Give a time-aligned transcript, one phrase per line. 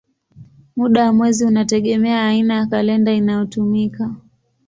[0.75, 4.15] Muda wa mwezi unategemea aina ya kalenda inayotumika.